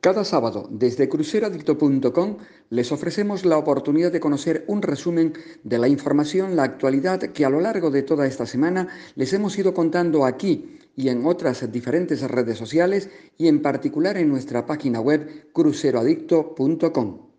Cada 0.00 0.24
sábado, 0.24 0.66
desde 0.70 1.10
cruceroadicto.com, 1.10 2.38
les 2.70 2.90
ofrecemos 2.90 3.44
la 3.44 3.58
oportunidad 3.58 4.10
de 4.10 4.18
conocer 4.18 4.64
un 4.66 4.80
resumen 4.80 5.34
de 5.62 5.78
la 5.78 5.88
información, 5.88 6.56
la 6.56 6.62
actualidad 6.62 7.20
que 7.20 7.44
a 7.44 7.50
lo 7.50 7.60
largo 7.60 7.90
de 7.90 8.02
toda 8.02 8.26
esta 8.26 8.46
semana 8.46 8.88
les 9.14 9.34
hemos 9.34 9.58
ido 9.58 9.74
contando 9.74 10.24
aquí 10.24 10.78
y 10.96 11.10
en 11.10 11.26
otras 11.26 11.70
diferentes 11.70 12.22
redes 12.22 12.56
sociales 12.56 13.10
y 13.36 13.48
en 13.48 13.60
particular 13.60 14.16
en 14.16 14.30
nuestra 14.30 14.64
página 14.64 15.00
web 15.00 15.50
cruceroadicto.com. 15.52 17.29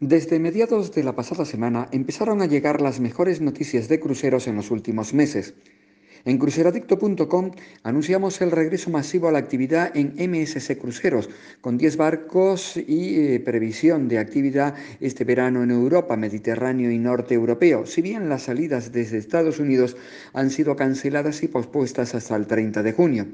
Desde 0.00 0.38
mediados 0.38 0.92
de 0.92 1.02
la 1.02 1.14
pasada 1.14 1.46
semana 1.46 1.88
empezaron 1.90 2.42
a 2.42 2.46
llegar 2.46 2.82
las 2.82 3.00
mejores 3.00 3.40
noticias 3.40 3.88
de 3.88 3.98
cruceros 3.98 4.46
en 4.46 4.56
los 4.56 4.70
últimos 4.70 5.14
meses. 5.14 5.54
En 6.26 6.36
cruceradicto.com 6.36 7.52
anunciamos 7.82 8.42
el 8.42 8.50
regreso 8.50 8.90
masivo 8.90 9.28
a 9.28 9.32
la 9.32 9.38
actividad 9.38 9.96
en 9.96 10.12
MSC 10.18 10.76
Cruceros, 10.76 11.30
con 11.62 11.78
10 11.78 11.96
barcos 11.96 12.76
y 12.76 13.20
eh, 13.20 13.40
previsión 13.40 14.06
de 14.06 14.18
actividad 14.18 14.74
este 15.00 15.24
verano 15.24 15.62
en 15.62 15.70
Europa, 15.70 16.14
Mediterráneo 16.14 16.90
y 16.90 16.98
Norte 16.98 17.32
Europeo, 17.32 17.86
si 17.86 18.02
bien 18.02 18.28
las 18.28 18.42
salidas 18.42 18.92
desde 18.92 19.16
Estados 19.16 19.60
Unidos 19.60 19.96
han 20.34 20.50
sido 20.50 20.76
canceladas 20.76 21.42
y 21.42 21.48
pospuestas 21.48 22.14
hasta 22.14 22.36
el 22.36 22.46
30 22.46 22.82
de 22.82 22.92
junio. 22.92 23.26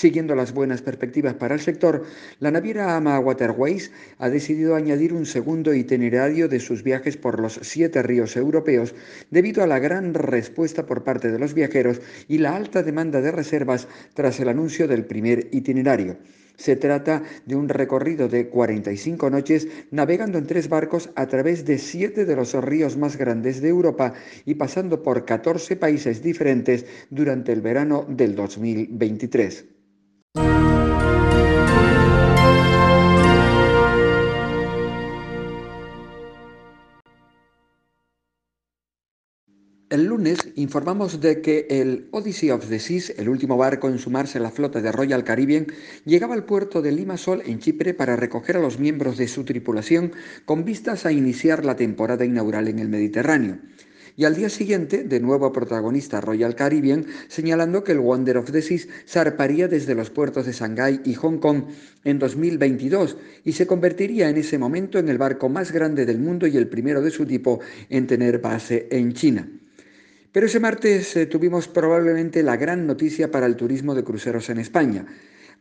Siguiendo 0.00 0.34
las 0.34 0.54
buenas 0.54 0.80
perspectivas 0.80 1.34
para 1.34 1.54
el 1.54 1.60
sector, 1.60 2.04
la 2.38 2.50
naviera 2.50 2.96
AMA 2.96 3.20
Waterways 3.20 3.92
ha 4.16 4.30
decidido 4.30 4.74
añadir 4.74 5.12
un 5.12 5.26
segundo 5.26 5.74
itinerario 5.74 6.48
de 6.48 6.58
sus 6.58 6.82
viajes 6.82 7.18
por 7.18 7.38
los 7.38 7.60
siete 7.60 8.02
ríos 8.02 8.34
europeos 8.34 8.94
debido 9.30 9.62
a 9.62 9.66
la 9.66 9.78
gran 9.78 10.14
respuesta 10.14 10.86
por 10.86 11.04
parte 11.04 11.30
de 11.30 11.38
los 11.38 11.52
viajeros 11.52 12.00
y 12.28 12.38
la 12.38 12.56
alta 12.56 12.82
demanda 12.82 13.20
de 13.20 13.30
reservas 13.30 13.88
tras 14.14 14.40
el 14.40 14.48
anuncio 14.48 14.88
del 14.88 15.04
primer 15.04 15.48
itinerario. 15.52 16.16
Se 16.56 16.76
trata 16.76 17.22
de 17.44 17.56
un 17.56 17.68
recorrido 17.68 18.26
de 18.26 18.48
45 18.48 19.28
noches 19.28 19.68
navegando 19.90 20.38
en 20.38 20.46
tres 20.46 20.70
barcos 20.70 21.10
a 21.14 21.26
través 21.26 21.66
de 21.66 21.76
siete 21.76 22.24
de 22.24 22.36
los 22.36 22.54
ríos 22.54 22.96
más 22.96 23.18
grandes 23.18 23.60
de 23.60 23.68
Europa 23.68 24.14
y 24.46 24.54
pasando 24.54 25.02
por 25.02 25.26
14 25.26 25.76
países 25.76 26.22
diferentes 26.22 26.86
durante 27.10 27.52
el 27.52 27.60
verano 27.60 28.06
del 28.08 28.34
2023. 28.34 29.79
El 39.90 40.04
lunes 40.04 40.52
informamos 40.54 41.20
de 41.20 41.40
que 41.40 41.66
el 41.68 42.06
Odyssey 42.12 42.50
of 42.52 42.68
the 42.68 42.78
Seas, 42.78 43.10
el 43.18 43.28
último 43.28 43.56
barco 43.56 43.88
en 43.88 43.98
sumarse 43.98 44.38
a 44.38 44.40
la 44.40 44.52
flota 44.52 44.80
de 44.80 44.92
Royal 44.92 45.24
Caribbean, 45.24 45.66
llegaba 46.04 46.34
al 46.34 46.44
puerto 46.44 46.80
de 46.80 46.92
Limassol 46.92 47.42
en 47.44 47.58
Chipre 47.58 47.92
para 47.92 48.14
recoger 48.14 48.56
a 48.56 48.60
los 48.60 48.78
miembros 48.78 49.16
de 49.16 49.26
su 49.26 49.42
tripulación 49.42 50.12
con 50.44 50.64
vistas 50.64 51.06
a 51.06 51.12
iniciar 51.12 51.64
la 51.64 51.74
temporada 51.74 52.24
inaugural 52.24 52.68
en 52.68 52.78
el 52.78 52.88
Mediterráneo 52.88 53.58
y 54.20 54.26
al 54.26 54.36
día 54.36 54.50
siguiente, 54.50 55.02
de 55.02 55.18
nuevo 55.18 55.50
protagonista 55.50 56.20
Royal 56.20 56.54
Caribbean, 56.54 57.06
señalando 57.28 57.82
que 57.82 57.92
el 57.92 58.00
Wonder 58.00 58.36
of 58.36 58.52
the 58.52 58.60
Seas 58.60 58.86
zarparía 59.08 59.66
desde 59.66 59.94
los 59.94 60.10
puertos 60.10 60.44
de 60.44 60.52
Shanghái 60.52 61.00
y 61.06 61.14
Hong 61.14 61.38
Kong 61.38 61.62
en 62.04 62.18
2022 62.18 63.16
y 63.44 63.52
se 63.52 63.66
convertiría 63.66 64.28
en 64.28 64.36
ese 64.36 64.58
momento 64.58 64.98
en 64.98 65.08
el 65.08 65.16
barco 65.16 65.48
más 65.48 65.72
grande 65.72 66.04
del 66.04 66.18
mundo 66.18 66.46
y 66.46 66.58
el 66.58 66.68
primero 66.68 67.00
de 67.00 67.10
su 67.10 67.24
tipo 67.24 67.60
en 67.88 68.06
tener 68.06 68.40
base 68.40 68.88
en 68.90 69.14
China. 69.14 69.48
Pero 70.32 70.44
ese 70.44 70.60
martes 70.60 71.16
eh, 71.16 71.24
tuvimos 71.24 71.66
probablemente 71.66 72.42
la 72.42 72.58
gran 72.58 72.86
noticia 72.86 73.30
para 73.30 73.46
el 73.46 73.56
turismo 73.56 73.94
de 73.94 74.04
cruceros 74.04 74.50
en 74.50 74.58
España. 74.58 75.06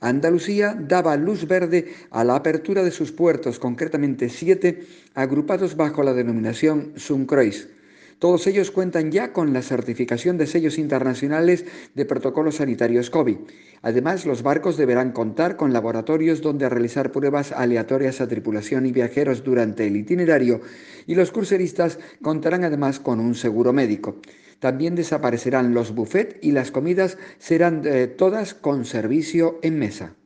Andalucía 0.02 0.78
daba 0.78 1.16
luz 1.16 1.48
verde 1.48 1.94
a 2.12 2.26
la 2.26 2.36
apertura 2.36 2.84
de 2.84 2.92
sus 2.92 3.14
puertos, 3.14 3.58
concretamente 3.58 4.28
siete, 4.28 4.86
agrupados 5.14 5.78
bajo 5.78 6.04
la 6.04 6.14
denominación 6.14 6.92
Suncroix. 6.98 7.79
Todos 8.20 8.48
ellos 8.48 8.70
cuentan 8.70 9.12
ya 9.12 9.32
con 9.32 9.54
la 9.54 9.62
certificación 9.62 10.38
de 10.38 10.46
sellos 10.46 10.78
internacionales 10.78 11.64
de 11.96 12.04
protocolos 12.06 12.56
sanitarios 12.56 13.10
COVID. 13.10 13.38
Además, 13.82 14.26
los 14.26 14.44
barcos 14.44 14.76
deberán 14.76 15.14
contar 15.14 15.56
con 15.56 15.72
laboratorios 15.72 16.42
donde 16.42 16.68
realizar 16.68 17.14
pruebas 17.14 17.54
aleatorias 17.54 18.20
a 18.20 18.28
tripulación 18.28 18.86
y 18.86 18.92
viajeros 18.92 19.46
durante 19.46 19.88
el 19.88 19.96
itinerario 19.96 20.60
y 21.08 21.16
los 21.16 21.32
cruceristas 21.32 21.98
contarán 22.22 22.66
además 22.66 23.00
con 23.00 23.22
un 23.22 23.36
seguro 23.36 23.72
médico. 23.72 24.18
También 24.60 24.96
desaparecerán 24.96 25.74
los 25.74 25.96
buffets 25.96 26.36
y 26.42 26.52
las 26.52 26.72
comidas 26.72 27.18
serán 27.38 27.84
eh, 27.86 28.08
todas 28.08 28.54
con 28.54 28.84
servicio 28.84 29.60
en 29.62 29.80
mesa. 29.80 30.19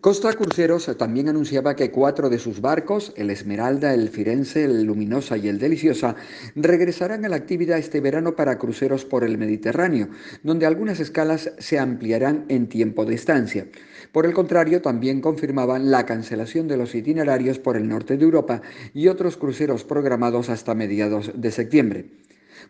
Costa 0.00 0.32
Cruceros 0.34 0.94
también 0.98 1.28
anunciaba 1.28 1.74
que 1.74 1.90
cuatro 1.90 2.28
de 2.28 2.38
sus 2.38 2.60
barcos, 2.60 3.12
el 3.16 3.30
Esmeralda, 3.30 3.94
el 3.94 4.08
Firenze, 4.10 4.64
el 4.64 4.84
Luminosa 4.84 5.36
y 5.36 5.48
el 5.48 5.58
Deliciosa, 5.58 6.14
regresarán 6.54 7.24
a 7.24 7.28
la 7.28 7.36
actividad 7.36 7.78
este 7.78 8.00
verano 8.00 8.36
para 8.36 8.58
cruceros 8.58 9.04
por 9.04 9.24
el 9.24 9.38
Mediterráneo, 9.38 10.08
donde 10.42 10.66
algunas 10.66 11.00
escalas 11.00 11.50
se 11.58 11.78
ampliarán 11.78 12.44
en 12.48 12.68
tiempo 12.68 13.04
de 13.04 13.14
estancia. 13.14 13.66
Por 14.12 14.26
el 14.26 14.34
contrario, 14.34 14.82
también 14.82 15.20
confirmaban 15.20 15.90
la 15.90 16.06
cancelación 16.06 16.68
de 16.68 16.76
los 16.76 16.94
itinerarios 16.94 17.58
por 17.58 17.76
el 17.76 17.88
norte 17.88 18.16
de 18.16 18.24
Europa 18.24 18.62
y 18.94 19.08
otros 19.08 19.36
cruceros 19.36 19.82
programados 19.84 20.50
hasta 20.50 20.74
mediados 20.74 21.32
de 21.34 21.50
septiembre. 21.50 22.06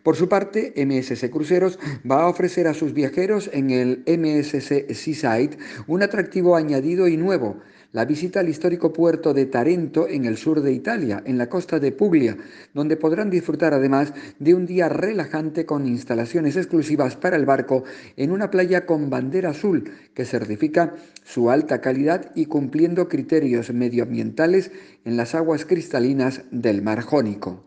Por 0.03 0.15
su 0.15 0.29
parte, 0.29 0.73
MSC 0.75 1.29
Cruceros 1.29 1.79
va 2.09 2.23
a 2.23 2.27
ofrecer 2.27 2.67
a 2.67 2.73
sus 2.73 2.93
viajeros 2.93 3.49
en 3.53 3.69
el 3.71 4.03
MSC 4.07 4.93
Seaside 4.93 5.57
un 5.87 6.03
atractivo 6.03 6.55
añadido 6.55 7.07
y 7.07 7.17
nuevo, 7.17 7.57
la 7.93 8.05
visita 8.05 8.41
al 8.41 8.49
histórico 8.49 8.91
puerto 8.91 9.33
de 9.33 9.45
Tarento 9.45 10.07
en 10.07 10.25
el 10.25 10.37
sur 10.37 10.61
de 10.61 10.71
Italia, 10.71 11.23
en 11.25 11.37
la 11.37 11.49
costa 11.49 11.79
de 11.79 11.91
Puglia, 11.91 12.37
donde 12.73 12.97
podrán 12.97 13.29
disfrutar 13.29 13.73
además 13.73 14.13
de 14.39 14.53
un 14.53 14.65
día 14.65 14.89
relajante 14.89 15.65
con 15.65 15.87
instalaciones 15.87 16.57
exclusivas 16.57 17.15
para 17.15 17.37
el 17.37 17.45
barco 17.45 17.83
en 18.15 18.31
una 18.31 18.51
playa 18.51 18.85
con 18.85 19.09
bandera 19.09 19.51
azul 19.51 19.91
que 20.13 20.25
certifica 20.25 20.95
su 21.23 21.49
alta 21.49 21.81
calidad 21.81 22.31
y 22.35 22.45
cumpliendo 22.45 23.07
criterios 23.07 23.73
medioambientales 23.73 24.71
en 25.05 25.17
las 25.17 25.33
aguas 25.33 25.65
cristalinas 25.65 26.43
del 26.51 26.81
mar 26.81 27.01
Jónico. 27.01 27.66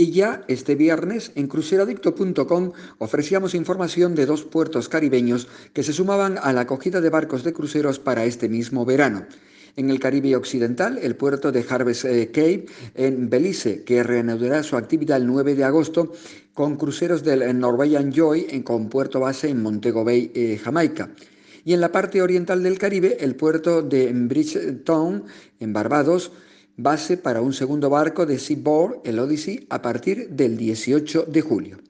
Y 0.00 0.12
ya 0.12 0.42
este 0.48 0.76
viernes 0.76 1.30
en 1.34 1.46
cruceradicto.com 1.46 2.72
ofrecíamos 2.96 3.54
información 3.54 4.14
de 4.14 4.24
dos 4.24 4.44
puertos 4.44 4.88
caribeños 4.88 5.46
que 5.74 5.82
se 5.82 5.92
sumaban 5.92 6.38
a 6.42 6.54
la 6.54 6.62
acogida 6.62 7.02
de 7.02 7.10
barcos 7.10 7.44
de 7.44 7.52
cruceros 7.52 7.98
para 7.98 8.24
este 8.24 8.48
mismo 8.48 8.86
verano. 8.86 9.26
En 9.76 9.90
el 9.90 10.00
Caribe 10.00 10.36
Occidental, 10.36 10.96
el 10.96 11.16
puerto 11.16 11.52
de 11.52 11.66
Harvest 11.68 12.06
eh, 12.06 12.28
Cape 12.28 12.64
en 12.94 13.28
Belice, 13.28 13.84
que 13.84 14.02
reanudará 14.02 14.62
su 14.62 14.78
actividad 14.78 15.18
el 15.18 15.26
9 15.26 15.54
de 15.54 15.64
agosto 15.64 16.14
con 16.54 16.76
cruceros 16.76 17.22
del 17.22 17.58
Norwegian 17.58 18.10
Joy 18.10 18.62
con 18.62 18.88
puerto 18.88 19.20
base 19.20 19.50
en 19.50 19.60
Montego 19.60 20.02
Bay, 20.02 20.32
eh, 20.34 20.58
Jamaica. 20.64 21.10
Y 21.62 21.74
en 21.74 21.80
la 21.82 21.92
parte 21.92 22.22
oriental 22.22 22.62
del 22.62 22.78
Caribe, 22.78 23.18
el 23.20 23.36
puerto 23.36 23.82
de 23.82 24.10
Bridgetown, 24.14 25.24
en 25.60 25.72
Barbados, 25.74 26.32
base 26.82 27.16
para 27.16 27.40
un 27.42 27.52
segundo 27.52 27.90
barco 27.90 28.26
de 28.26 28.38
Seaboard, 28.38 29.00
el 29.04 29.18
Odyssey, 29.18 29.66
a 29.70 29.82
partir 29.82 30.30
del 30.30 30.56
18 30.56 31.24
de 31.28 31.40
julio. 31.40 31.89